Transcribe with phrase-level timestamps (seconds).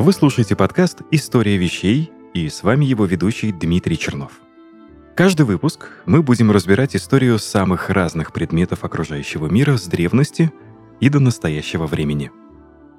[0.00, 4.30] Вы слушаете подкаст «История вещей» и с вами его ведущий Дмитрий Чернов.
[5.16, 10.52] Каждый выпуск мы будем разбирать историю самых разных предметов окружающего мира с древности
[11.00, 12.30] и до настоящего времени.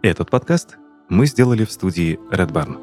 [0.02, 0.78] Этот подкаст
[1.08, 2.78] мы сделали в студии Red Barn.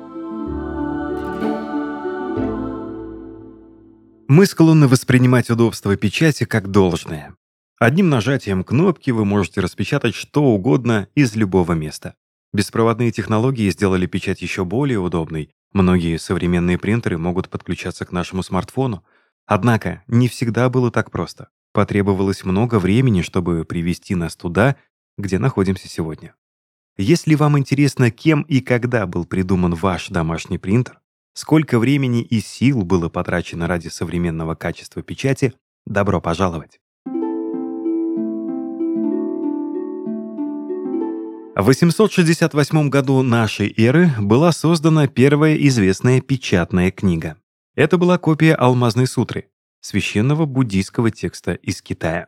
[4.29, 7.37] Мы склонны воспринимать удобство печати как должное.
[7.79, 12.15] Одним нажатием кнопки вы можете распечатать что угодно из любого места.
[12.57, 15.51] Беспроводные технологии сделали печать еще более удобной.
[15.75, 19.05] Многие современные принтеры могут подключаться к нашему смартфону.
[19.45, 21.51] Однако не всегда было так просто.
[21.75, 24.77] Потребовалось много времени, чтобы привести нас туда,
[25.19, 26.35] где находимся сегодня.
[26.97, 30.99] Если вам интересно, кем и когда был придуман ваш домашний принтер,
[31.35, 35.53] сколько времени и сил было потрачено ради современного качества печати,
[35.85, 36.81] добро пожаловать!
[41.57, 47.39] В 868 году нашей эры была создана первая известная печатная книга.
[47.75, 49.49] Это была копия Алмазной сутры,
[49.81, 52.27] священного буддийского текста из Китая.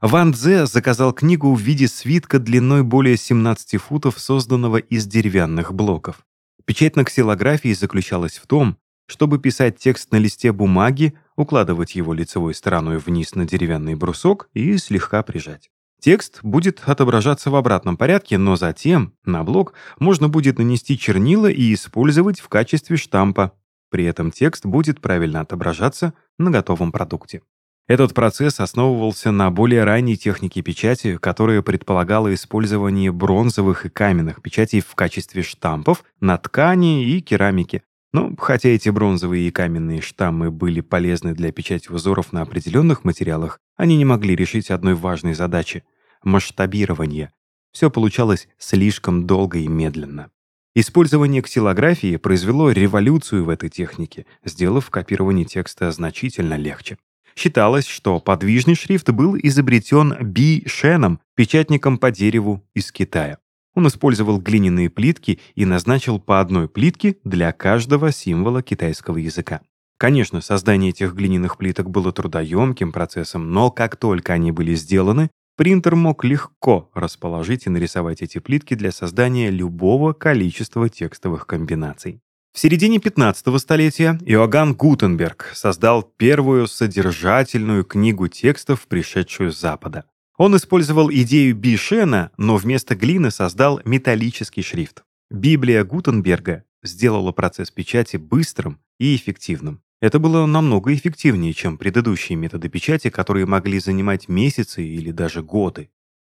[0.00, 6.24] Ван Дзе заказал книгу в виде свитка длиной более 17 футов, созданного из деревянных блоков.
[6.64, 12.54] Печать на ксилографии заключалась в том, чтобы писать текст на листе бумаги, укладывать его лицевой
[12.54, 15.68] стороной вниз на деревянный брусок и слегка прижать.
[16.00, 21.74] Текст будет отображаться в обратном порядке, но затем на блок можно будет нанести чернила и
[21.74, 23.52] использовать в качестве штампа.
[23.90, 27.42] При этом текст будет правильно отображаться на готовом продукте.
[27.88, 34.80] Этот процесс основывался на более ранней технике печати, которая предполагала использование бронзовых и каменных печатей
[34.80, 37.82] в качестве штампов на ткани и керамике,
[38.12, 43.60] ну, хотя эти бронзовые и каменные штаммы были полезны для печати узоров на определенных материалах,
[43.76, 45.84] они не могли решить одной важной задачи—
[46.22, 47.32] масштабирования.
[47.72, 50.30] Все получалось слишком долго и медленно.
[50.74, 56.98] Использование ксилографии произвело революцию в этой технике, сделав копирование текста значительно легче.
[57.34, 63.38] Считалось, что подвижный шрифт был изобретен Би Шеном, печатником по дереву из Китая.
[63.78, 69.60] Он использовал глиняные плитки и назначил по одной плитке для каждого символа китайского языка.
[69.98, 75.94] Конечно, создание этих глиняных плиток было трудоемким процессом, но как только они были сделаны, принтер
[75.94, 82.18] мог легко расположить и нарисовать эти плитки для создания любого количества текстовых комбинаций.
[82.52, 90.04] В середине 15 столетия Иоганн Гутенберг создал первую содержательную книгу текстов, пришедшую с Запада.
[90.38, 95.02] Он использовал идею Бишена, но вместо глины создал металлический шрифт.
[95.30, 99.82] Библия Гутенберга сделала процесс печати быстрым и эффективным.
[100.00, 105.90] Это было намного эффективнее, чем предыдущие методы печати, которые могли занимать месяцы или даже годы.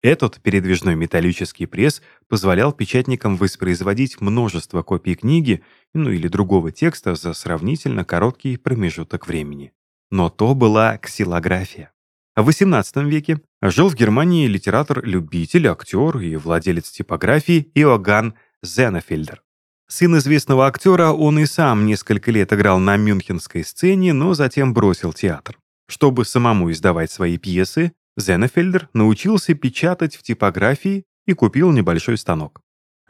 [0.02, 5.62] Этот передвижной металлический пресс позволял печатникам воспроизводить множество копий книги
[5.94, 9.74] ну или другого текста за сравнительно короткий промежуток времени.
[10.10, 11.92] Но то была ксилография.
[12.36, 19.44] В XVIII веке жил в Германии литератор-любитель, актер и владелец типографии Иоганн Зенефельдер.
[19.88, 25.14] Сын известного актера, он и сам несколько лет играл на мюнхенской сцене, но затем бросил
[25.14, 25.58] театр.
[25.88, 32.62] Чтобы самому издавать свои пьесы, Зенефельдер научился печатать в типографии и купил небольшой станок.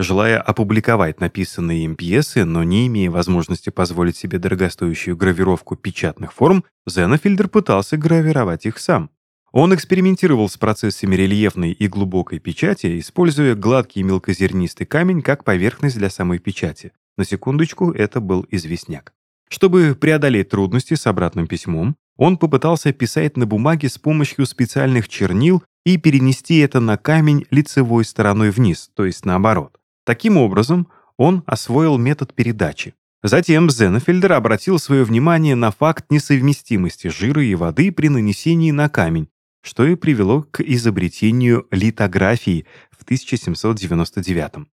[0.02, 6.64] Желая опубликовать написанные им пьесы, но не имея возможности позволить себе дорогостоящую гравировку печатных форм,
[6.88, 9.10] Зенефельдер пытался гравировать их сам.
[9.52, 16.10] Он экспериментировал с процессами рельефной и глубокой печати, используя гладкий мелкозернистый камень как поверхность для
[16.10, 16.94] самой печати.
[17.18, 19.12] На секундочку, это был известняк.
[19.50, 25.62] Чтобы преодолеть трудности с обратным письмом, он попытался писать на бумаге с помощью специальных чернил
[25.86, 29.79] и перенести это на камень лицевой стороной вниз, то есть наоборот.
[30.10, 30.88] Таким образом,
[31.18, 32.96] он освоил метод передачи.
[33.22, 39.30] Затем Зенефельдер обратил свое внимание на факт несовместимости жира и воды при нанесении на камень,
[39.62, 44.68] что и привело к изобретению литографии в 1799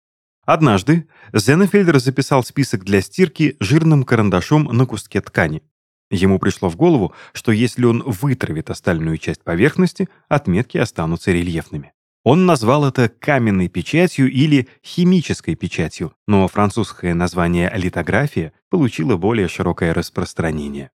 [0.45, 5.63] Однажды Зенефельдер записал список для стирки жирным карандашом на куске ткани.
[6.11, 11.92] Ему пришло в голову, что если он вытравит остальную часть поверхности, отметки останутся рельефными.
[12.23, 19.93] Он назвал это каменной печатью или химической печатью, но французское название литография получило более широкое
[19.93, 20.91] распространение.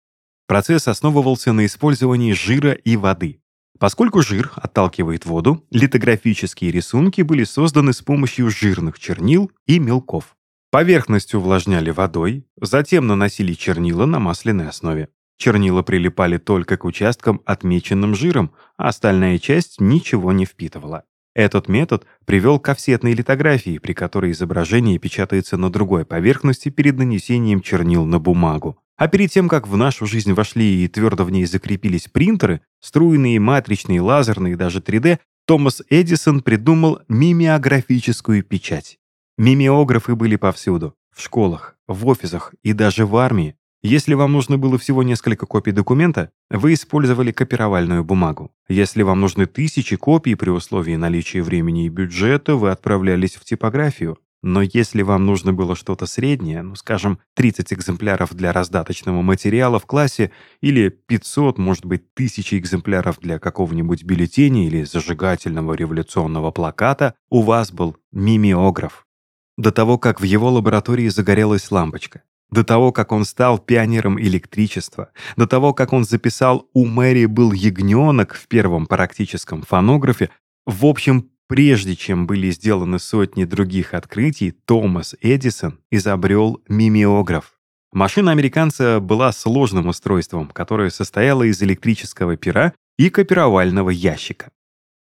[0.46, 3.40] Процесс основывался на использовании жира и воды.
[3.78, 10.36] Поскольку жир отталкивает воду, литографические рисунки были созданы с помощью жирных чернил и мелков.
[10.70, 15.08] Поверхность увлажняли водой, затем наносили чернила на масляной основе.
[15.38, 21.04] Чернила прилипали только к участкам, отмеченным жиром, а остальная часть ничего не впитывала.
[21.34, 27.60] Этот метод привел к офсетной литографии, при которой изображение печатается на другой поверхности перед нанесением
[27.60, 28.78] чернил на бумагу.
[28.96, 33.40] А перед тем, как в нашу жизнь вошли и твердо в ней закрепились принтеры, струйные,
[33.40, 38.98] матричные, лазерные, даже 3D, Томас Эдисон придумал мимеографическую печать.
[39.36, 40.94] Мимеографы были повсюду.
[41.14, 43.56] В школах, в офисах и даже в армии.
[43.86, 48.50] Если вам нужно было всего несколько копий документа, вы использовали копировальную бумагу.
[48.66, 54.16] Если вам нужны тысячи копий при условии наличия времени и бюджета, вы отправлялись в типографию.
[54.42, 59.84] Но если вам нужно было что-то среднее, ну, скажем, 30 экземпляров для раздаточного материала в
[59.84, 60.30] классе
[60.62, 67.70] или 500, может быть, 1000 экземпляров для какого-нибудь бюллетеня или зажигательного революционного плаката, у вас
[67.70, 69.04] был мимеограф.
[69.58, 72.22] До того, как в его лаборатории загорелась лампочка,
[72.54, 77.52] до того, как он стал пионером электричества, до того, как он записал «У Мэри был
[77.52, 80.30] ягненок» в первом практическом фонографе,
[80.64, 87.54] в общем, прежде чем были сделаны сотни других открытий, Томас Эдисон изобрел мимеограф.
[87.92, 94.50] Машина американца была сложным устройством, которое состояло из электрического пера и копировального ящика.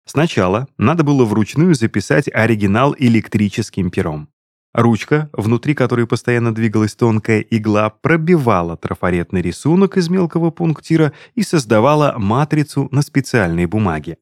[0.05, 4.29] Сначала надо было вручную записать оригинал электрическим пером.
[4.73, 12.15] Ручка, внутри которой постоянно двигалась тонкая игла, пробивала трафаретный рисунок из мелкого пунктира и создавала
[12.17, 14.17] матрицу на специальной бумаге.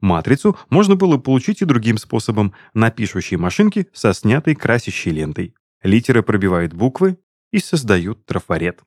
[0.00, 5.54] Матрицу можно было получить и другим способом на пишущей машинке со снятой красящей лентой.
[5.82, 7.18] Литеры пробивают буквы
[7.50, 8.82] и создают трафарет.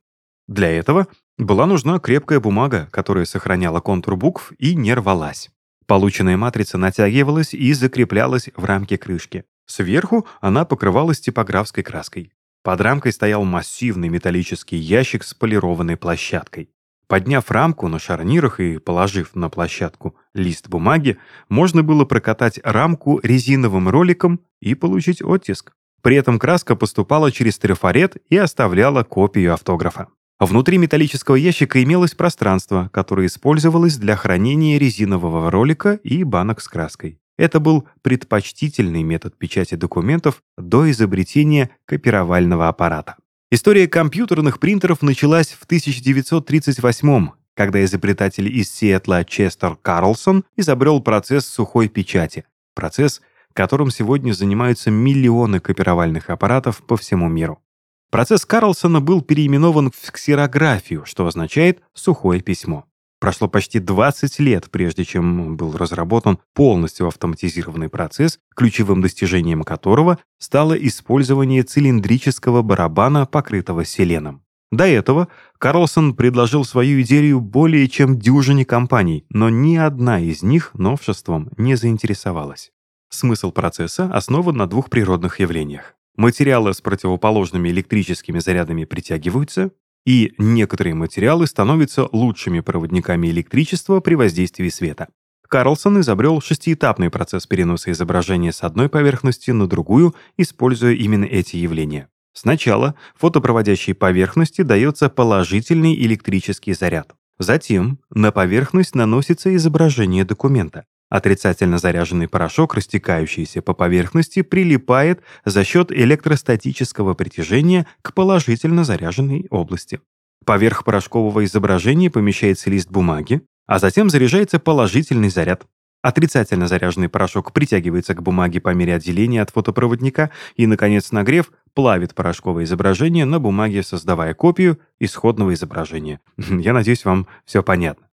[0.48, 5.50] Для этого была нужна крепкая бумага, которая сохраняла контур букв и не рвалась.
[5.88, 9.44] Полученная матрица натягивалась и закреплялась в рамке крышки.
[9.72, 12.34] Сверху она покрывалась типографской краской.
[12.62, 16.70] Под рамкой стоял массивный металлический ящик с полированной площадкой.
[17.08, 23.88] Подняв рамку на шарнирах и положив на площадку лист бумаги, можно было прокатать рамку резиновым
[23.88, 25.72] роликом и получить оттиск.
[26.02, 30.08] При этом краска поступала через трафарет и оставляла копию автографа.
[30.38, 37.21] Внутри металлического ящика имелось пространство, которое использовалось для хранения резинового ролика и банок с краской.
[37.38, 43.16] Это был предпочтительный метод печати документов до изобретения копировального аппарата.
[43.50, 51.90] История компьютерных принтеров началась в 1938 когда изобретатель из Сиэтла Честер Карлсон изобрел процесс сухой
[51.90, 52.46] печати.
[52.74, 53.22] Процесс,
[53.54, 57.62] которым сегодня занимаются миллионы копировальных аппаратов по всему миру.
[58.10, 62.86] Процесс Карлсона был переименован в ксерографию, что означает «сухое письмо».
[63.22, 70.74] Прошло почти 20 лет, прежде чем был разработан полностью автоматизированный процесс, ключевым достижением которого стало
[70.74, 74.42] использование цилиндрического барабана, покрытого селеном.
[74.72, 75.28] До этого
[75.60, 81.76] Карлсон предложил свою идею более чем дюжине компаний, но ни одна из них новшеством не
[81.76, 82.72] заинтересовалась.
[83.10, 85.94] Смысл процесса основан на двух природных явлениях.
[86.16, 89.70] Материалы с противоположными электрическими зарядами притягиваются,
[90.06, 95.08] и некоторые материалы становятся лучшими проводниками электричества при воздействии света.
[95.48, 102.08] Карлсон изобрел шестиэтапный процесс переноса изображения с одной поверхности на другую, используя именно эти явления.
[102.34, 107.14] Сначала фотопроводящей поверхности дается положительный электрический заряд.
[107.38, 110.86] Затем на поверхность наносится изображение документа.
[111.12, 120.00] Отрицательно заряженный порошок, растекающийся по поверхности, прилипает за счет электростатического притяжения к положительно заряженной области.
[120.46, 125.66] Поверх порошкового изображения помещается лист бумаги, а затем заряжается положительный заряд.
[126.02, 132.16] Отрицательно заряженный порошок притягивается к бумаге по мере отделения от фотопроводника и, наконец, нагрев, плавит
[132.16, 136.22] порошковое изображение на бумаге, создавая копию исходного изображения.
[136.38, 138.08] Я надеюсь, вам все понятно.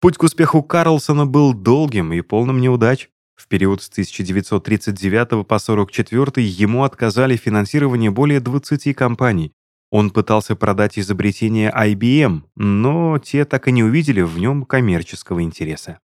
[0.00, 3.08] Путь к успеху Карлсона был долгим и полным неудач.
[3.34, 9.52] В период с 1939 по 1944 ему отказали в финансировании более 20 компаний.
[9.90, 15.98] Он пытался продать изобретение IBM, но те так и не увидели в нем коммерческого интереса.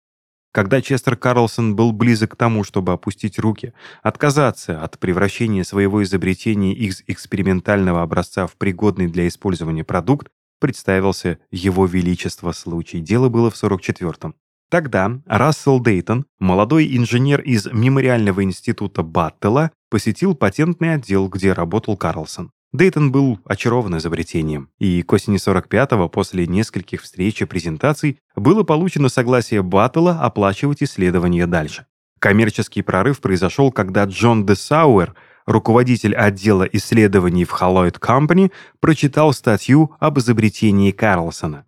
[0.53, 6.73] Когда Честер Карлсон был близок к тому, чтобы опустить руки, отказаться от превращения своего изобретения
[6.73, 10.27] из экспериментального образца в пригодный для использования продукт,
[10.61, 13.01] представился его величество случай.
[13.01, 14.35] Дело было в 44-м.
[14.69, 22.51] Тогда Рассел Дейтон, молодой инженер из Мемориального института Баттела, посетил патентный отдел, где работал Карлсон.
[22.71, 29.09] Дейтон был очарован изобретением, и к осени 45-го, после нескольких встреч и презентаций, было получено
[29.09, 31.87] согласие Баттела оплачивать исследования дальше.
[32.19, 39.95] Коммерческий прорыв произошел, когда Джон де Сауэр– руководитель отдела исследований в Halloyd Company, прочитал статью
[39.99, 41.65] об изобретении Карлсона.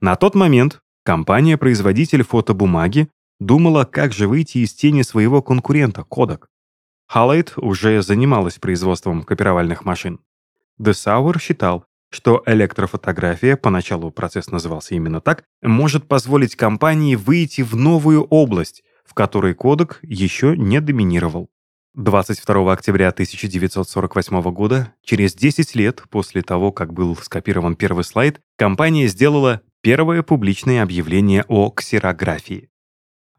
[0.00, 3.08] На тот момент компания-производитель фотобумаги
[3.38, 6.44] думала, как же выйти из тени своего конкурента Kodak.
[7.06, 10.20] Халлейт уже занималась производством копировальных машин.
[10.78, 18.22] Десауэр считал, что электрофотография, поначалу процесс назывался именно так, может позволить компании выйти в новую
[18.24, 21.50] область, в которой Kodak еще не доминировал.
[21.94, 29.08] 22 октября 1948 года, через 10 лет после того, как был скопирован первый слайд, компания
[29.08, 32.68] сделала первое публичное объявление о ксерографии.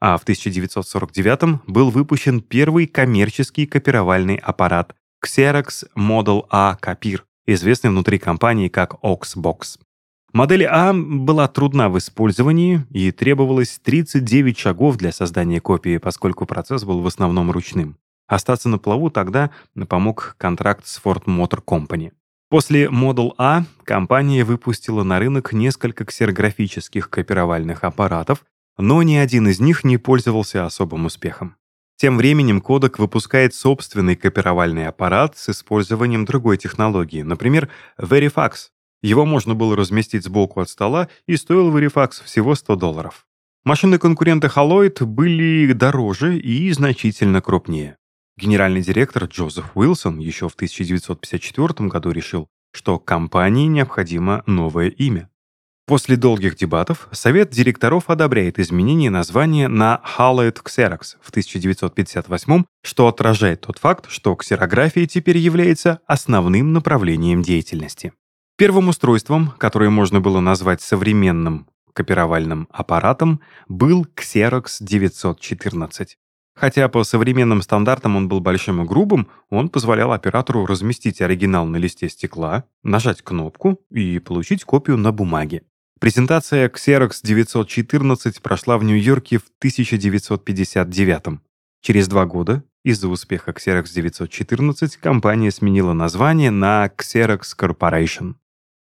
[0.01, 8.19] А в 1949 был выпущен первый коммерческий копировальный аппарат Xerox Model A Copir, известный внутри
[8.19, 9.79] компании как Oxbox.
[10.33, 16.83] Модель А была трудна в использовании и требовалось 39 шагов для создания копии, поскольку процесс
[16.83, 17.97] был в основном ручным.
[18.31, 19.51] Остаться на плаву тогда
[19.89, 22.13] помог контракт с Ford Motor Company.
[22.49, 28.45] После Model A компания выпустила на рынок несколько ксерографических копировальных аппаратов,
[28.77, 31.57] но ни один из них не пользовался особым успехом.
[31.97, 37.67] Тем временем Kodak выпускает собственный копировальный аппарат с использованием другой технологии, например,
[37.99, 38.69] Verifax.
[39.03, 43.25] Его можно было разместить сбоку от стола, и стоил Verifax всего 100 долларов.
[43.65, 47.97] Машины конкурента Haloid были дороже и значительно крупнее.
[48.37, 55.29] Генеральный директор Джозеф Уилсон еще в 1954 году решил, что компании необходимо новое имя.
[55.85, 63.61] После долгих дебатов Совет директоров одобряет изменение названия на Hallowed Xerox в 1958, что отражает
[63.61, 68.13] тот факт, что ксерография теперь является основным направлением деятельности.
[68.57, 76.17] Первым устройством, которое можно было назвать современным копировальным аппаратом, был Xerox 914.
[76.53, 81.77] Хотя по современным стандартам он был большим и грубым, он позволял оператору разместить оригинал на
[81.77, 85.63] листе стекла, нажать кнопку и получить копию на бумаге.
[85.99, 91.39] Презентация Xerox 914 прошла в Нью-Йорке в 1959
[91.81, 98.35] Через два года из-за успеха Xerox 914 компания сменила название на Xerox Corporation.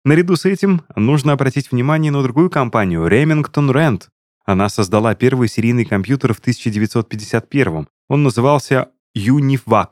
[0.04, 4.08] Наряду с этим нужно обратить внимание на другую компанию Remington Rand,
[4.48, 9.90] она создала первый серийный компьютер в 1951 Он назывался UNIVAC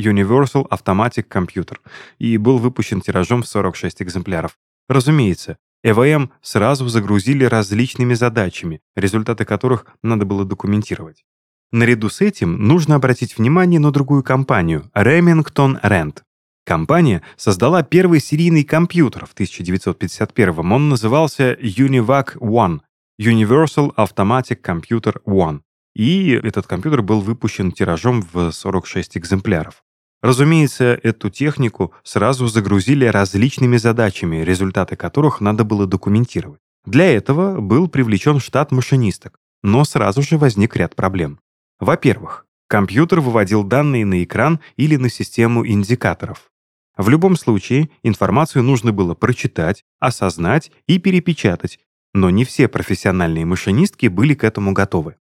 [0.00, 1.76] Universal Automatic Computer
[2.18, 4.56] и был выпущен тиражом в 46 экземпляров.
[4.88, 11.24] Разумеется, ЭВМ сразу загрузили различными задачами, результаты которых надо было документировать.
[11.70, 16.22] Наряду с этим нужно обратить внимание на другую компанию– Remington Rand.
[16.64, 22.80] Компания создала первый серийный компьютер в 1951 Он назывался UNIVAC One
[23.20, 25.60] Universal Automatic Computer One.
[25.94, 29.82] И этот компьютер был выпущен тиражом в 46 экземпляров.
[30.22, 36.60] Разумеется, эту технику сразу загрузили различными задачами, результаты которых надо было документировать.
[36.84, 41.40] Для этого был привлечен штат машинисток, но сразу же возник ряд проблем.
[41.80, 46.50] Во-первых, компьютер выводил данные на экран или на систему индикаторов.
[46.96, 51.78] В любом случае, информацию нужно было прочитать, осознать и перепечатать,
[52.14, 55.16] но не все профессиональные машинистки были к этому готовы.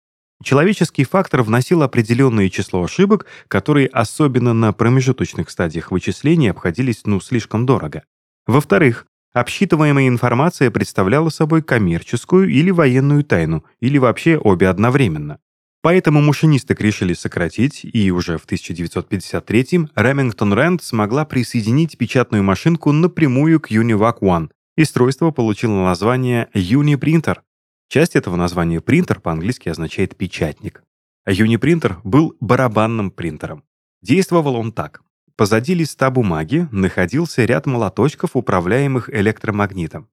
[0.44, 7.66] Человеческий фактор вносил определенное число ошибок, которые особенно на промежуточных стадиях вычисления обходились ну слишком
[7.66, 8.04] дорого.
[8.46, 15.40] Во-вторых, обсчитываемая информация представляла собой коммерческую или военную тайну, или вообще обе одновременно.
[15.82, 23.60] Поэтому машинисток решили сократить, и уже в 1953-м Remington Rand смогла присоединить печатную машинку напрямую
[23.60, 27.42] к Univac One, Устройство получило название Uniprinter.
[27.90, 30.84] Часть этого названия принтер по-английски означает «печатник».
[31.28, 33.64] Uniprinter был барабанным принтером.
[34.02, 35.04] Действовал он так.
[35.36, 40.10] Позади листа бумаги находился ряд молоточков, управляемых электромагнитом.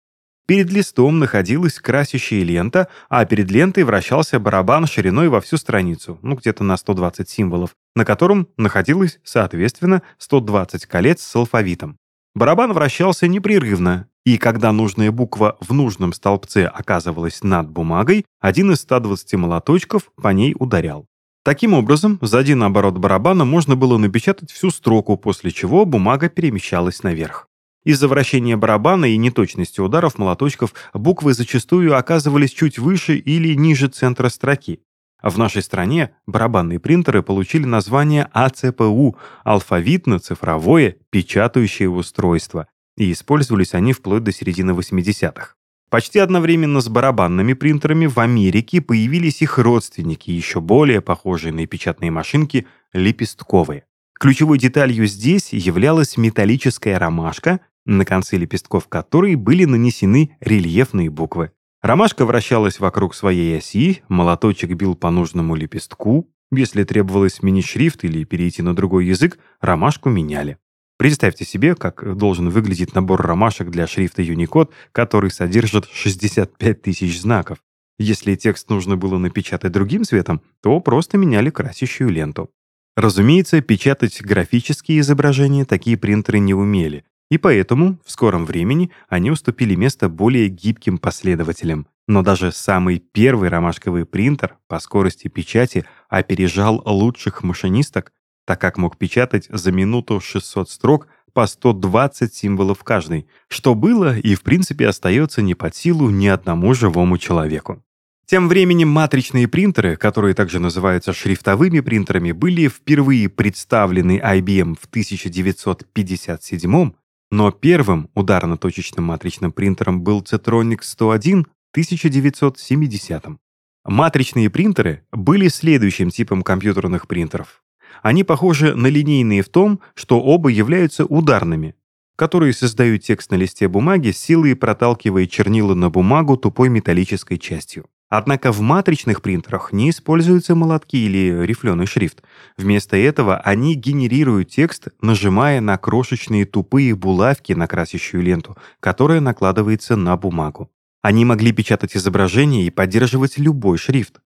[0.47, 6.35] Перед листом находилась красящая лента, а перед лентой вращался барабан шириной во всю страницу, ну
[6.35, 11.97] где-то на 120 символов, на котором находилось, соответственно, 120 колец с алфавитом.
[12.35, 18.80] Барабан вращался непрерывно, и когда нужная буква в нужном столбце оказывалась над бумагой, один из
[18.80, 21.06] 120 молоточков по ней ударял.
[21.42, 27.02] Таким образом, за один оборот барабана можно было напечатать всю строку, после чего бумага перемещалась
[27.02, 27.48] наверх.
[27.82, 34.28] Из-за вращения барабана и неточности ударов молоточков буквы зачастую оказывались чуть выше или ниже центра
[34.28, 34.80] строки.
[35.22, 42.66] В нашей стране барабанные принтеры получили название АЦПУ– алфавитно-цифровое печатающее устройство,
[42.97, 45.54] и использовались они вплоть до середины 80-х.
[45.90, 52.12] Почти одновременно с барабанными принтерами в Америке появились их родственники, еще более похожие на печатные
[52.12, 53.85] машинки, лепестковые.
[54.20, 61.50] Ключевой деталью здесь являлась металлическая ромашка, на конце лепестков которой были нанесены рельефные буквы.
[61.82, 66.28] Ромашка вращалась вокруг своей оси, молоточек бил по нужному лепестку.
[66.52, 70.59] Если требовалось сменить шрифт или перейти на другой язык, ромашку меняли.
[71.00, 77.57] Представьте себе, как должен выглядеть набор ромашек для шрифта Unicode, который содержит 65 тысяч знаков.
[77.99, 82.50] Если текст нужно было напечатать другим цветом, то просто меняли красящую ленту.
[82.99, 89.76] Разумеется, печатать графические изображения такие принтеры не умели, и поэтому в скором времени они уступили
[89.76, 91.87] место более гибким последователям.
[92.09, 98.12] Но даже самый первый ромашковый принтер по скорости печати опережал лучших машинисток
[98.50, 104.35] так как мог печатать за минуту 600 строк по 120 символов каждый, что было и
[104.35, 107.80] в принципе остается не под силу ни одному живому человеку.
[108.26, 116.90] Тем временем матричные принтеры, которые также называются шрифтовыми принтерами, были впервые представлены IBM в 1957
[117.30, 123.37] но первым ударно-точечным матричным принтером был Cetronic 101 в 1970 -м.
[123.85, 127.62] Матричные принтеры были следующим типом компьютерных принтеров.
[128.02, 131.75] Они похожи на линейные в том, что оба являются ударными,
[132.16, 137.87] которые создают текст на листе бумаги, силой проталкивая чернила на бумагу тупой металлической частью.
[138.11, 142.23] Однако в матричных принтерах не используются молотки или рифленый шрифт.
[142.57, 149.95] Вместо этого они генерируют текст, нажимая на крошечные тупые булавки на красящую ленту, которая накладывается
[149.95, 150.73] на бумагу.
[151.02, 154.21] Они могли печатать изображения и поддерживать любой шрифт.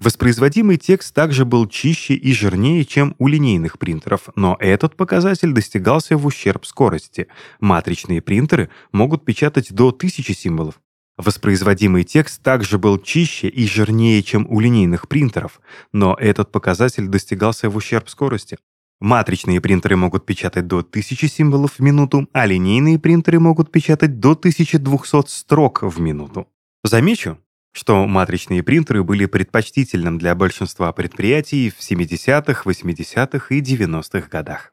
[0.00, 6.16] Воспроизводимый текст также был чище и жирнее, чем у линейных принтеров, но этот показатель достигался
[6.16, 7.28] в ущерб скорости.
[7.60, 10.80] Матричные принтеры могут печатать до 1000 символов.
[11.16, 15.60] Воспроизводимый текст также был чище и жирнее, чем у линейных принтеров,
[15.92, 18.58] но этот показатель достигался в ущерб скорости.
[19.00, 24.32] Матричные принтеры могут печатать до 1000 символов в минуту, а линейные принтеры могут печатать до
[24.32, 26.48] 1200 строк в минуту.
[26.82, 27.38] Замечу,
[27.74, 34.72] что матричные принтеры были предпочтительным для большинства предприятий в 70-х, 80-х и 90-х годах.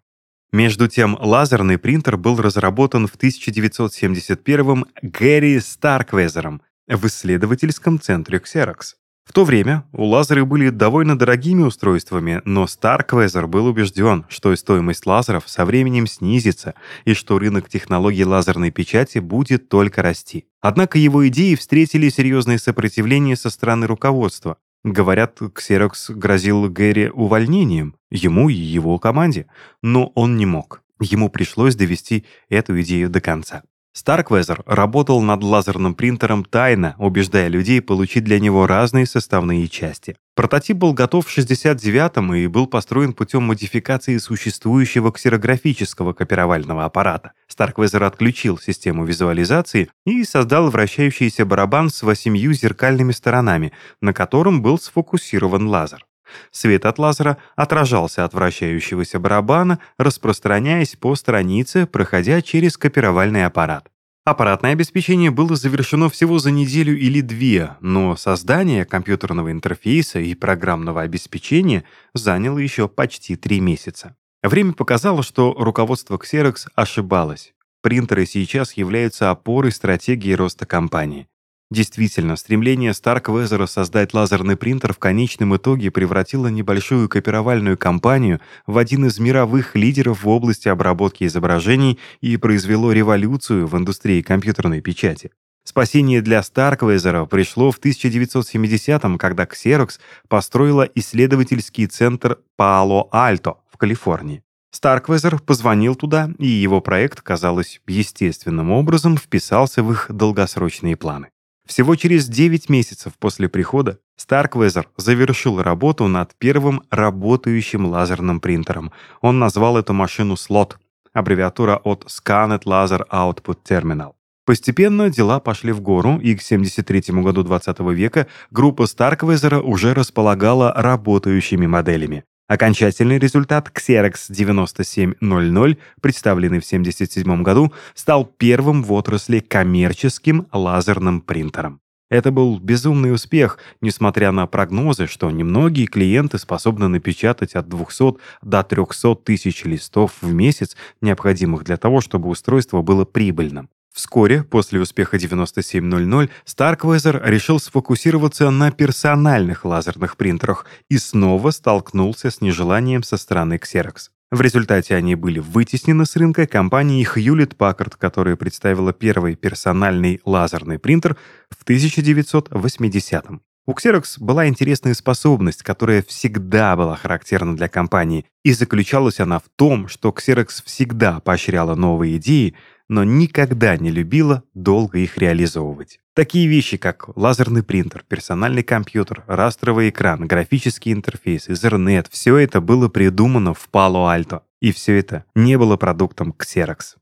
[0.54, 8.96] Между тем, лазерный принтер был разработан в 1971-м Гэри Старквезером в исследовательском центре Xerox.
[9.32, 15.06] В то время у лазеры были довольно дорогими устройствами, но Старквезер был убежден, что стоимость
[15.06, 16.74] лазеров со временем снизится
[17.06, 20.48] и что рынок технологий лазерной печати будет только расти.
[20.60, 24.58] Однако его идеи встретили серьезное сопротивление со стороны руководства.
[24.84, 29.46] Говорят, Xerox грозил Гэри увольнением, ему и его команде,
[29.82, 30.82] но он не мог.
[31.00, 33.64] Ему пришлось довести эту идею до конца.
[33.94, 40.16] Старквезер работал над лазерным принтером тайно, убеждая людей получить для него разные составные части.
[40.34, 47.34] Прототип был готов в 69-м и был построен путем модификации существующего ксерографического копировального аппарата.
[47.48, 54.80] Старквезер отключил систему визуализации и создал вращающийся барабан с восемью зеркальными сторонами, на котором был
[54.80, 56.06] сфокусирован лазер.
[56.52, 63.92] Свет от лазера отражался от вращающегося барабана, распространяясь по странице, проходя через копировальный аппарат.
[64.24, 71.02] Аппаратное обеспечение было завершено всего за неделю или две, но создание компьютерного интерфейса и программного
[71.02, 74.16] обеспечения заняло еще почти три месяца.
[74.44, 77.54] Время показало, что руководство Xerox ошибалось.
[77.82, 81.28] Принтеры сейчас являются опорой стратегии роста компании.
[81.72, 89.06] Действительно, стремление Старквезера создать лазерный принтер в конечном итоге превратило небольшую копировальную компанию в один
[89.06, 95.32] из мировых лидеров в области обработки изображений и произвело революцию в индустрии компьютерной печати.
[95.64, 99.92] Спасение для Старквезера пришло в 1970-м, когда Xerox
[100.28, 104.44] построила исследовательский центр Пало-Альто в Калифорнии.
[104.72, 111.30] Старквезер позвонил туда, и его проект, казалось, естественным образом вписался в их долгосрочные планы.
[111.72, 118.92] Всего через 9 месяцев после прихода Старквезер завершил работу над первым работающим лазерным принтером.
[119.22, 120.78] Он назвал эту машину «Слот»,
[121.14, 124.16] аббревиатура от Scanned Laser Output Terminal.
[124.46, 130.74] Постепенно дела пошли в гору, и к 73 году 20 века группа Старквезера уже располагала
[130.76, 132.26] работающими моделями.
[132.52, 141.80] Окончательный результат Xerox 9700, представленный в 1977 году, стал первым в отрасли коммерческим лазерным принтером.
[142.10, 148.64] Это был безумный успех, несмотря на прогнозы, что немногие клиенты способны напечатать от 200 до
[148.64, 153.70] 300 тысяч листов в месяц, необходимых для того, чтобы устройство было прибыльным.
[153.94, 162.40] Вскоре, после успеха 9700, Старквезер решил сфокусироваться на персональных лазерных принтерах и снова столкнулся с
[162.40, 164.10] нежеланием со стороны Xerox.
[164.32, 171.18] В результате они были вытеснены с рынка компанией Hewlett-Packard, которая представила первый персональный лазерный принтер
[171.50, 173.42] в 1980-м.
[173.68, 179.50] У Xerox была интересная способность, которая всегда была характерна для компании, и заключалась она в
[179.56, 182.56] том, что Xerox всегда поощряла новые идеи,
[182.92, 186.02] но никогда не любила долго их реализовывать.
[186.14, 192.90] Такие вещи, как лазерный принтер, персональный компьютер, растровый экран, графический интерфейс, Ethernet— все это было
[192.90, 194.42] придумано в Palo-Alto.
[194.60, 196.98] И все это не было продуктом Xerox.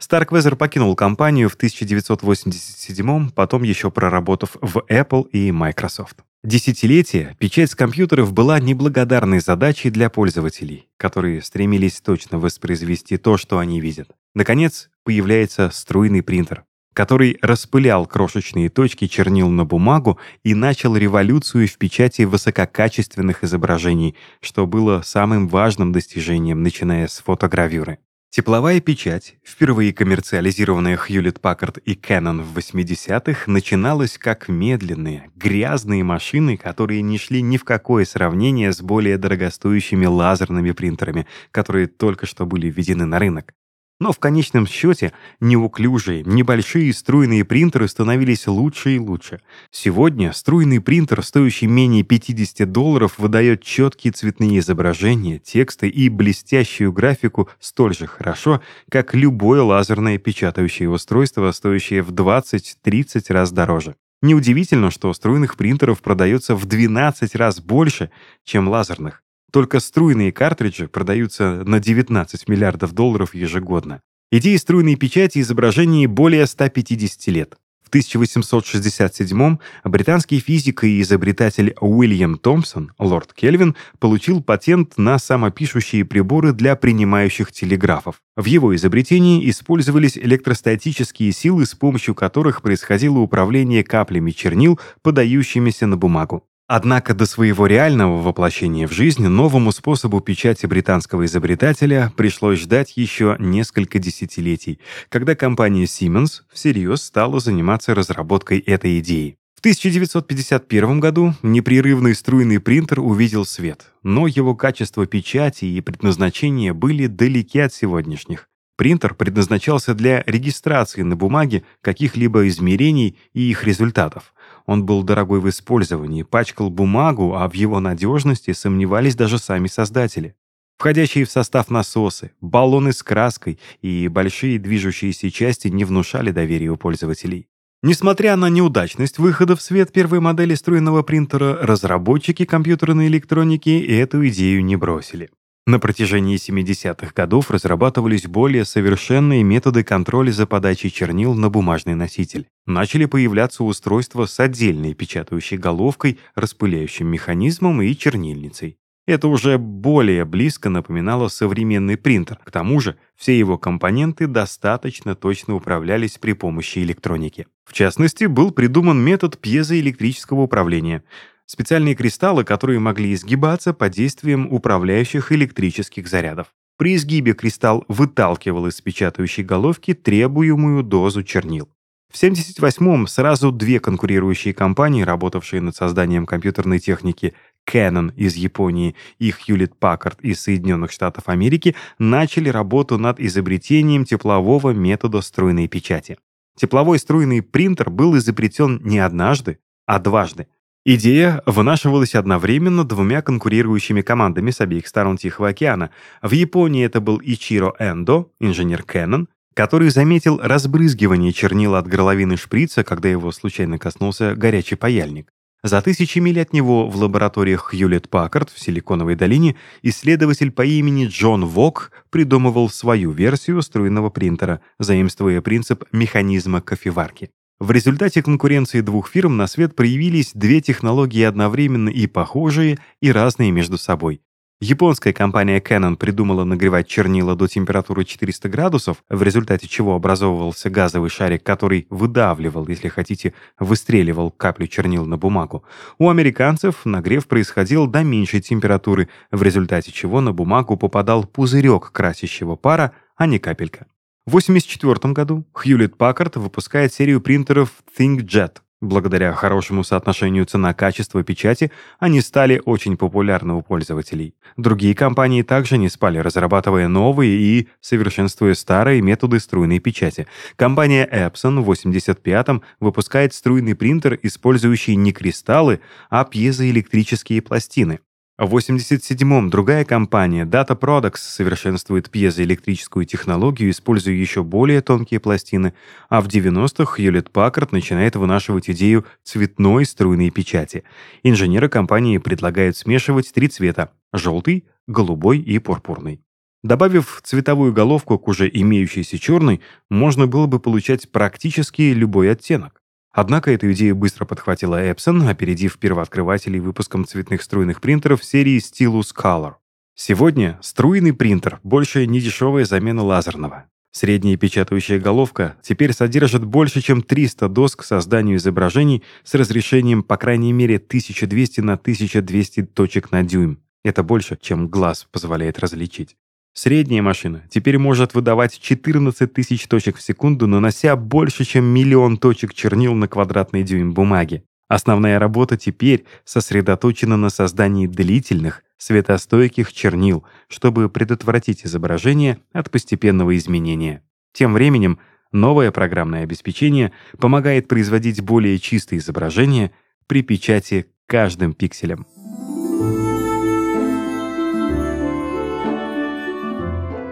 [0.00, 6.16] Старквезер покинул компанию в 1987 потом еще проработав в Apple и Microsoft.
[6.42, 13.58] Десятилетия печать с компьютеров была неблагодарной задачей для пользователей, которые стремились точно воспроизвести то, что
[13.58, 14.10] они видят.
[14.34, 21.78] Наконец, появляется струйный принтер, который распылял крошечные точки чернил на бумагу и начал революцию в
[21.78, 27.98] печати высококачественных изображений, что было самым важным достижением, начиная с фотогравюры.
[28.32, 37.02] Тепловая печать, впервые коммерциализированная Hewlett-Packard и Canon в 80-х, начиналась как медленные, грязные машины, которые
[37.02, 42.68] не шли ни в какое сравнение с более дорогостоящими лазерными принтерами, которые только что были
[42.68, 43.52] введены на рынок.
[44.00, 49.42] Но в конечном счете неуклюжие, небольшие струйные принтеры становились лучше и лучше.
[49.70, 57.50] Сегодня струйный принтер, стоящий менее 50 долларов, выдает четкие цветные изображения, тексты и блестящую графику
[57.60, 63.96] столь же хорошо, как любое лазерное печатающее устройство, стоящее в 20-30 раз дороже.
[64.22, 68.10] Неудивительно, что струйных принтеров продается в 12 раз больше,
[68.44, 69.22] чем лазерных.
[69.50, 74.00] Только струйные картриджи продаются на 19 миллиардов долларов ежегодно.
[74.30, 77.56] Идеи струйной печати изображений более 150 лет.
[77.82, 86.52] В 1867 британский физик и изобретатель Уильям Томпсон, лорд Кельвин, получил патент на самопишущие приборы
[86.52, 88.22] для принимающих телеграфов.
[88.36, 95.96] В его изобретении использовались электростатические силы, с помощью которых происходило управление каплями чернил, подающимися на
[95.96, 96.44] бумагу.
[96.72, 103.34] Однако до своего реального воплощения в жизнь новому способу печати британского изобретателя пришлось ждать еще
[103.40, 104.78] несколько десятилетий,
[105.08, 109.36] когда компания Siemens всерьез стала заниматься разработкой этой идеи.
[109.56, 117.08] В 1951 году непрерывный струйный принтер увидел свет, но его качество печати и предназначение были
[117.08, 118.49] далеки от сегодняшних.
[118.80, 124.32] Принтер предназначался для регистрации на бумаге каких-либо измерений и их результатов—
[124.70, 130.36] он был дорогой в использовании, пачкал бумагу, а в его надежности сомневались даже сами создатели.
[130.78, 136.76] Входящие в состав насосы, баллоны с краской и большие движущиеся части не внушали доверия у
[136.76, 137.48] пользователей.
[137.82, 144.64] Несмотря на неудачность выхода в свет первой модели струйного принтера, разработчики компьютерной электроники эту идею
[144.64, 145.30] не бросили.
[145.66, 152.48] На протяжении 70-х годов разрабатывались более совершенные методы контроля за подачей чернил на бумажный носитель.
[152.66, 158.78] Начали появляться устройства с отдельной печатающей головкой, распыляющим механизмом и чернильницей.
[159.06, 162.38] Это уже более близко напоминало современный принтер.
[162.44, 167.46] К тому же, все его компоненты достаточно точно управлялись при помощи электроники.
[167.64, 171.02] В частности, был придуман метод пьезоэлектрического управления—
[171.50, 176.46] специальные кристаллы, которые могли изгибаться под действием управляющих электрических зарядов.
[176.78, 181.68] При изгибе кристалл выталкивал из печатающей головки требуемую дозу чернил.
[182.08, 187.34] В 1978-м сразу две конкурирующие компании, работавшие над созданием компьютерной техники
[187.68, 195.20] Canon из Японии и Hewlett-Packard из Соединенных Штатов Америки, начали работу над изобретением теплового метода
[195.20, 196.16] струйной печати.
[196.56, 200.46] Тепловой струйный принтер был изобретен не однажды, а дважды—
[200.84, 205.90] Идея вынашивалась одновременно двумя конкурирующими командами с обеих сторон Тихого океана.
[206.22, 212.82] В Японии это был Ичиро Эндо, инженер Canon, который заметил разбрызгивание чернила от горловины шприца,
[212.82, 215.30] когда его случайно коснулся горячий паяльник.
[215.62, 221.44] За тысячи миль от него в лабораториях Хьюлетт-Паккард в Силиконовой долине исследователь по имени Джон
[221.44, 227.28] Вок придумывал свою версию струйного принтера, заимствуя принцип механизма кофеварки.
[227.60, 233.50] В результате конкуренции двух фирм на свет проявились две технологии одновременно и похожие, и разные
[233.50, 234.22] между собой.
[234.62, 241.10] Японская компания Canon придумала нагревать чернила до температуры 400 градусов, в результате чего образовывался газовый
[241.10, 245.62] шарик, который выдавливал, если хотите, выстреливал каплю чернил на бумагу.
[245.98, 252.56] У американцев нагрев происходил до меньшей температуры, в результате чего на бумагу попадал пузырек красящего
[252.56, 253.86] пара, а не капелька.
[254.26, 258.58] В 1984 году Hewlett-Packard выпускает серию принтеров ThinkJet.
[258.82, 264.34] Благодаря хорошему соотношению цена-качество печати они стали очень популярны у пользователей.
[264.56, 270.26] Другие компании также не спали, разрабатывая новые и совершенствуя старые методы струйной печати.
[270.56, 278.00] Компания Epson в 85-м выпускает струйный принтер, использующий не кристаллы, а пьезоэлектрические пластины.
[278.40, 285.74] В 87-м другая компания Data Products совершенствует пьезоэлектрическую технологию, используя еще более тонкие пластины,
[286.08, 290.84] а в 90-х Hewlett Packard начинает вынашивать идею цветной струйной печати.
[291.22, 296.22] Инженеры компании предлагают смешивать три цвета– желтый, голубой и пурпурный.
[296.62, 302.79] Добавив цветовую головку к уже имеющейся черной, можно было бы получать практически любой оттенок.
[303.12, 309.54] Однако эту идею быстро подхватила Epson, опередив первооткрывателей выпуском цветных струйных принтеров серии Stylus Color.
[309.94, 313.66] Сегодня струйный принтер больше не дешевая замена лазерного.
[313.92, 320.52] Средняя печатающая головка теперь содержит больше, чем 300 доск созданию изображений с разрешением по крайней
[320.52, 323.58] мере 1200 на 1200 точек на дюйм.
[323.82, 326.16] Это больше, чем глаз позволяет различить.
[326.52, 332.54] Средняя машина теперь может выдавать 14 тысяч точек в секунду, нанося больше, чем миллион точек
[332.54, 334.42] чернил на квадратный дюйм бумаги.
[334.68, 344.02] Основная работа теперь сосредоточена на создании длительных, светостойких чернил, чтобы предотвратить изображение от постепенного изменения.
[344.32, 344.98] Тем временем
[345.32, 349.72] новое программное обеспечение помогает производить более чистые изображения
[350.06, 352.06] при печати каждым пикселем.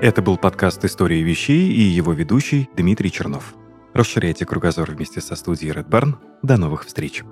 [0.01, 3.55] Это был подкаст «Истории вещей» и его ведущий Дмитрий Чернов.
[3.95, 6.15] Расширяйте кругозор вместе со студией Red Barn.
[6.41, 7.25] До новых встреч!